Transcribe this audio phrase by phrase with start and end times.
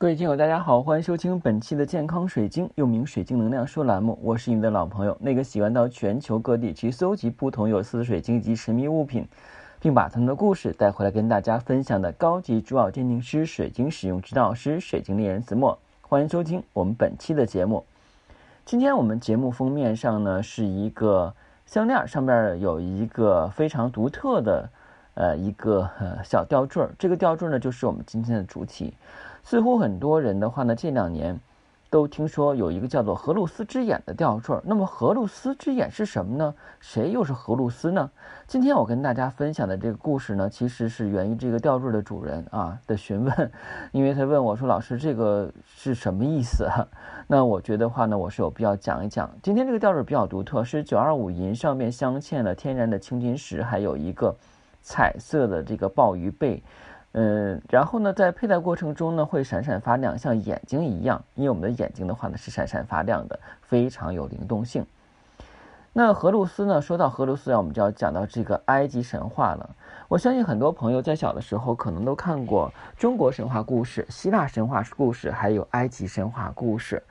[0.00, 4.16] 各位听友，大家好，欢迎收听本期的健康水晶，又名水晶能量说栏目。
[4.22, 9.26] 我是你的老朋友，那个喜欢到全球各地去搜集不同有色的水晶及神秘物品，
[9.80, 15.76] 并把他们的故事带回来跟大家分享的高级珠宝鉴定师、水晶使用指导师、水晶猎人子墨。
[16.02, 17.84] 欢迎收听我们本期的节目。
[18.64, 21.34] 今天我们节目封面上呢是一个
[21.66, 24.70] 项链，上面有一个非常独特的
[25.14, 25.90] 呃一个
[26.22, 28.94] 小吊坠儿，这个吊坠呢就是我们今天的主题。
[29.48, 31.40] 似乎很多人的话呢，这两年
[31.88, 34.54] 都听说有一个叫做荷鲁斯之眼的吊坠。
[34.62, 36.54] 那么荷鲁斯之眼是什么呢？
[36.80, 38.10] 谁又是荷鲁斯呢？
[38.46, 43.52] 今天我跟大家分享的这个故事呢，其实是源于这个吊坠的主人啊的询问，
[43.90, 46.68] 因为他问我说：“老师，这个是什么意思？”
[47.26, 49.30] 那我觉得话呢，我是有必要讲一讲。
[49.42, 54.36] 今天这个吊坠比较独特，是九二五银上面镶嵌了天然的青金石，还有一个
[54.82, 56.62] 彩色的这个鲍鱼背。
[57.12, 61.20] 嗯，然后呢，在佩戴过程中呢，会闪闪发亮，像眼睛一样。
[61.34, 64.84] 因为我们的眼睛的话呢，是闪闪发亮的，非常有灵动性。
[65.94, 66.82] 那荷鲁斯呢？
[66.82, 69.68] 说到荷鲁斯啊，我们就要讲到这个埃及神话了。
[70.06, 77.02] 我相信很多朋友在小的时候可能都看过中国神话故事、希腊神话故事，还有埃及神话故事。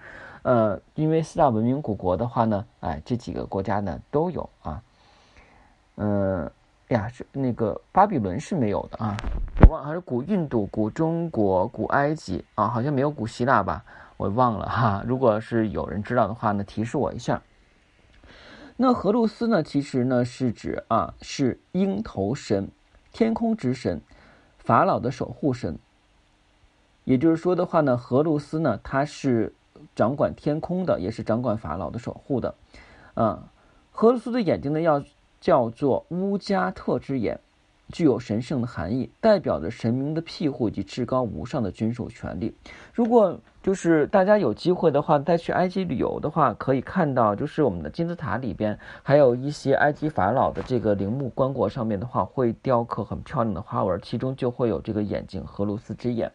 [0.44, 4.82] 呃，因为四大文明古国的话呢，哎，这几个国家呢都有啊。
[5.96, 6.50] 嗯。
[6.90, 9.18] 呀，是那个巴比伦是没有的啊，
[9.62, 13.84] 我忘还是古印度、古中国、古埃及啊，好像没有古希腊吧，
[14.16, 15.04] 我忘了哈。
[15.06, 17.42] 如果是有人知道的话呢，提示我一下。
[18.78, 22.70] 那荷鲁斯呢，其实呢是指啊，是鹰头神、
[23.12, 24.02] 天空之神、
[24.58, 25.78] 法老的守护神。
[27.04, 29.54] 也就是说的话呢，荷鲁斯呢，他是
[29.96, 32.56] 掌管天空的，也是掌管法老的守护的。
[33.16, 33.50] 啊，
[33.92, 35.04] 荷鲁斯的眼睛呢要。
[35.40, 37.40] 叫做乌加特之眼，
[37.92, 42.54] 具有神圣的含义，代表着神明的庇护以及至高无上的军属权力。
[42.94, 56.32] 如果就是大家有机会的话，再去埃及旅游的话，可以看到，就是我们的金字塔里边，还有一些埃及法老的这个陵墓棺椁上面的话，会雕刻很漂亮的花纹，其中就会有这个眼睛——荷鲁斯之眼。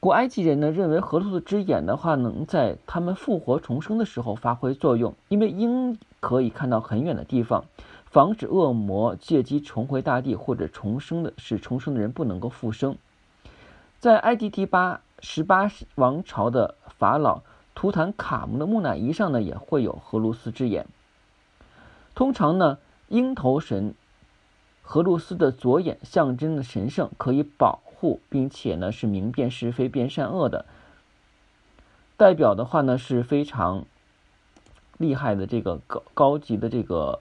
[0.00, 7.64] 古埃及人呢认为荷鲁斯之眼的话能在他们复活重生的时候发挥作用，因为鹰可以看到很远的地方，
[8.12, 12.96] 防止恶魔借机重回大地或者重生的使重生的人不能够复生。
[13.98, 17.40] 在埃及第八十八王朝的法老
[17.74, 20.86] 图坦卡蒙的木乃伊上呢也会有荷鲁斯之眼。
[22.14, 22.78] 通常呢
[23.08, 23.94] 鹰头神
[24.82, 28.20] 荷鲁斯的左眼象征的神圣，可以保护。
[28.28, 30.66] 并且呢是明辨是非、辨善恶的
[32.16, 33.84] 代表的话呢是非常
[34.98, 37.20] 厉害的这个高高级的这个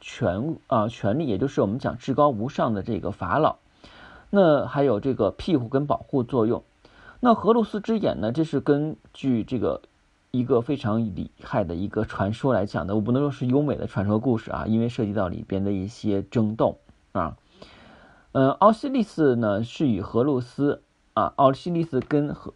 [0.00, 3.56] 权啊权力，也就是我们讲至高无上的这个法老。
[4.30, 6.62] 那还有这个庇护跟保护作用。
[7.20, 9.82] 那荷鲁斯之眼呢，这是根据这个
[10.30, 12.94] 一个非常厉害的一个传说来讲的。
[12.94, 16.78] 我不能说是优美的传说故事啊，因为涉及到里边的一些争斗
[17.12, 17.36] 啊。
[18.32, 20.82] 嗯，奥西利斯呢是与荷鲁斯
[21.14, 22.54] 啊，奥西利斯跟荷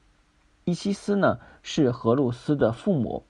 [0.65, 3.25] 伊西斯呢是荷鲁斯的父母。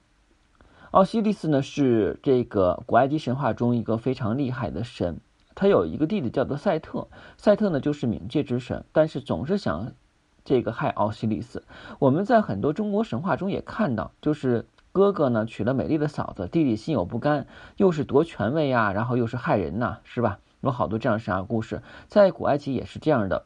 [0.95, 5.19] 奥西利斯呢是这个古埃及神话中一个非常厉害的神，
[5.53, 9.91] 他有一个弟弟叫做赛特，赛特呢就是冥界之神，但是总是想
[10.45, 11.65] 这个害奥西利斯。
[11.99, 17.45] 我们在很多中国神话中也看到，就是哥哥呢娶了美丽的嫂子，弟弟心有不甘，
[17.75, 20.39] 又是夺权位呀，然后又是害人呐，是吧？
[20.61, 23.45] 有好多这样神话故事，在古埃及也是这样的。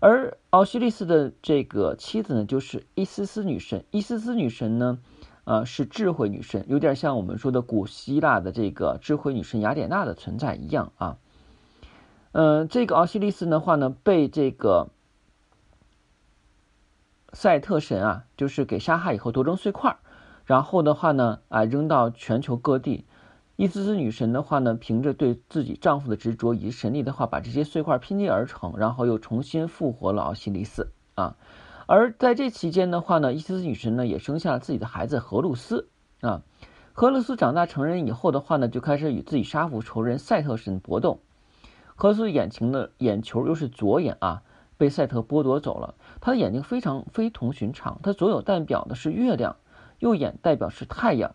[0.00, 3.84] 而奥西利斯的这个妻子呢，就是伊斯斯女神。
[3.90, 4.98] 伊斯斯女神呢，
[5.44, 11.18] 呃，是智慧女神，有点像我们说的古希腊的这个智慧女神雅典娜的存在一样啊。
[12.30, 14.88] 嗯，这个奥西里斯的话呢，被这个
[17.32, 19.96] 赛特神啊，就是给杀害以后夺成碎块，
[20.44, 23.04] 然后的话呢，啊，扔到全球各地。
[23.56, 31.36] 伊斯斯女神的话呢，凭着对自己丈夫的执着以及神力的话，把这些碎块拼接而成，然后又重新复活了奥西里斯啊。
[31.94, 35.90] 而在这期间的话呢，伊西斯女神呢也生下了自己的孩子荷鲁斯
[36.22, 36.40] 啊。
[36.94, 41.20] 荷鲁斯长大成人以后的话呢，就开始与自己杀父仇人赛特神搏斗。
[41.94, 44.42] 荷鲁斯眼睛的眼球又是左眼啊，
[44.78, 45.94] 被赛特剥夺走了。
[46.22, 49.56] 他的眼睛非常非同寻常，他左右代表的是月亮，
[49.98, 51.34] 右眼代表是太阳。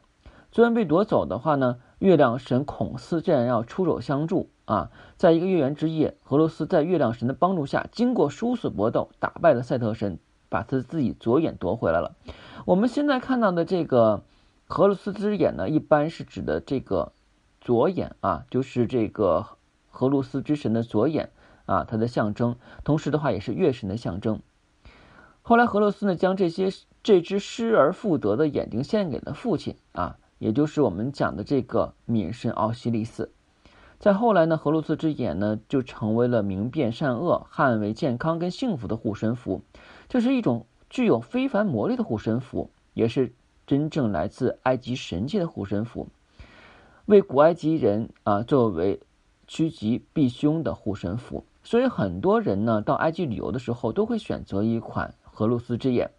[0.52, 1.78] 虽然被夺走的话呢。
[2.00, 4.92] 月亮神孔斯竟然要出手相助啊！
[5.16, 12.16] 在一个月圆之夜，荷鲁斯在月亮神的帮助下，经过殊死搏斗，打败了赛特神，把他自己左眼夺回来了。
[12.66, 14.24] 我们现在看到的这个
[14.68, 17.12] 荷鲁斯之眼呢，一般是指的这个
[17.62, 19.46] 左眼啊，就是这个
[19.90, 21.32] 荷鲁斯之神的左眼
[21.66, 24.42] 啊，它的象征，同时的话也是月神的象征。
[25.42, 26.70] 后来荷鲁斯呢，将这些
[27.04, 33.32] 这只失而复得的眼睛献给了父亲啊，也就是我们讲的这个敏神奥西里斯。
[34.00, 39.62] 再后来呢，荷鲁斯之眼呢就成为了明辨善恶、捍卫健康跟幸福的护身符，
[40.08, 43.34] 这是一种具有非凡魔力的护身符，也是
[43.66, 46.08] 真正来自埃及神界的护身符，
[47.06, 49.00] 为古埃及人啊作为
[49.48, 51.44] 趋吉避凶的护身符。
[51.64, 56.12] 所以很多人呢到埃及旅游的时候都会选择一款荷鲁斯之眼。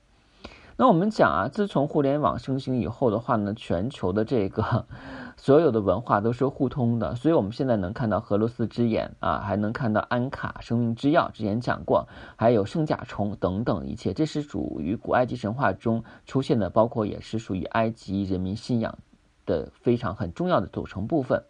[0.81, 4.87] 那我们讲啊，自从互联网盛行以后的话呢，全球的这个
[5.37, 18.97] 所有的文化都是互通的，所以我们现在能看到荷罗斯之眼啊，还能看到安卡生命之药，之前讲过，还有圣甲虫等等一切，这是属于古埃及神话中出现的，包括也是属于埃及人民信仰
[19.47, 21.43] 的非常很重要的组成部分。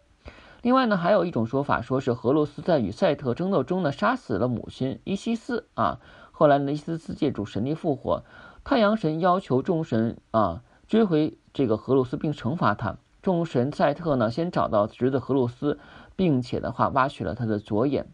[0.63, 5.99] 另外呢，还有一种说法，说是荷罗斯在与赛特争斗中呢，杀死了母亲伊西斯啊，
[6.31, 8.23] 后来呢，伊西斯借助神力复活。
[8.63, 12.97] 太阳神要求众神啊追回这个荷鲁斯并惩罚他。
[13.21, 15.77] 众神赛特呢先找到侄子荷鲁斯，
[16.15, 18.07] 并且的话挖取了他的左眼。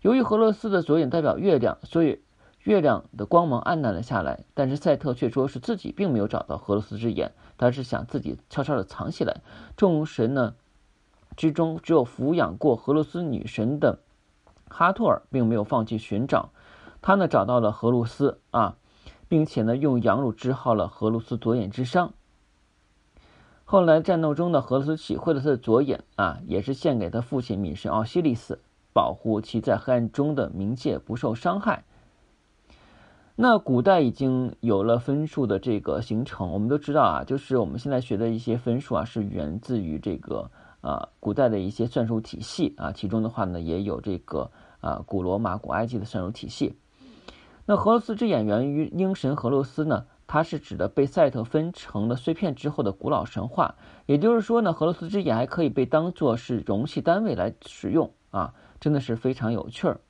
[0.00, 2.22] 由于荷鲁斯的左眼代表月亮，所以
[2.62, 4.44] 月亮的光芒暗淡了下来。
[4.54, 9.42] 但是赛特却说是自己并没有找到荷鲁斯之眼，他是想自己悄悄的藏起来。
[9.76, 10.54] 众神呢
[11.36, 13.98] 之中只有抚养过荷鲁斯女神的
[14.68, 16.50] 哈托尔并没有放弃寻找，
[17.02, 18.76] 他呢找到了荷鲁斯啊。
[19.30, 22.12] 并且呢，用羊乳治好了荷鲁斯左眼之伤。
[23.64, 28.58] 后来战斗中的荷鲁斯体会了他的左眼啊，也是献给他父亲米神奥西里斯，
[28.92, 31.84] 保护其在黑暗中的冥界不受伤害。
[33.36, 40.50] 那古代已经有了分数的这个形成，我们都知道啊，就是我们现在学的一些分数啊，是源自于这个
[40.80, 44.50] 啊古代的一些算术体系啊，其中的话呢，也有这个
[44.80, 46.74] 啊古罗马、古埃及的算术体系。
[47.70, 50.06] 那荷鲁斯之眼源于鹰神荷鲁斯呢？
[50.26, 53.76] 它是指的被赛特分成了碎片之后的古老神话。
[54.06, 60.00] 也就是说呢，荷鲁斯之眼还可以被当做是容器单位来使用啊，真的是非常有趣儿。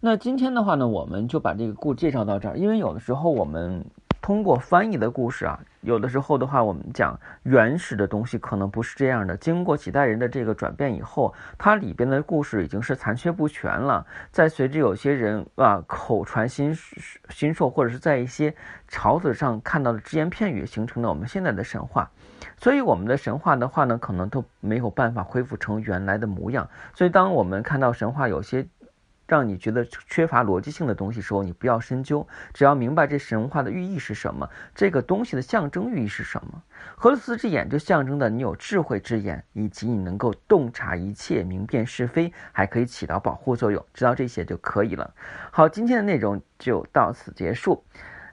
[0.00, 3.86] 那今天的话呢，我们就把这个故介绍到这儿，因为有的时候我们。
[4.20, 9.36] 通过翻译的故事啊，有的时候的话，我们讲原始的东西可能不是这样的。
[9.36, 14.06] 经过几代人的这个转变以后，它里边的故事已经是残缺不全了。
[14.30, 16.76] 再随着有些人啊口传心
[17.30, 18.54] 心授，或者是在一些
[18.88, 22.10] 朝子上看到的只言片语，形成了我们现在的神话。
[22.58, 26.68] 所以我们的神话的话呢，可能都没有办法恢复成原来的模样。
[26.94, 28.66] 所以当我们看到神话有些。
[29.30, 36.60] 让你觉得缺乏逻辑性的东西时候，你不要深究，只要明白这神话的寓意是什么，这个东西的象征寓意是什么。
[36.96, 43.86] 荷鲁斯之眼就象征的你有智慧之眼，以及你能够洞察一切、明辨是非，还可以起到保护作用。
[43.94, 45.14] 知道这些就可以了。
[45.52, 47.84] 好，今天的内容就到此结束。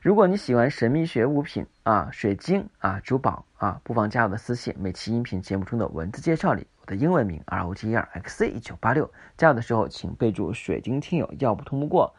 [0.01, 6.65] 如果你喜欢神秘学物品啊、水晶啊、珠宝啊，不妨加我的私信，每期音频节目中的文字介绍里。
[6.87, 9.07] 的英文名 R O G E R X C 一九八六，
[9.37, 12.11] 加入的时候请备注“水晶听友”，要不通不过。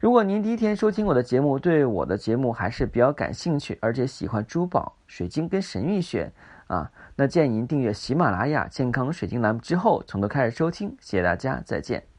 [0.00, 6.32] 如果您第一天收听我的节目，对我的节目还是比较感兴趣，而且喜欢珠宝、水晶跟神秘学
[6.66, 10.96] 啊，那建议您订阅喜马拉雅健康水晶栏目之后，从头开始收听。
[11.00, 12.13] 谢谢大家，再见。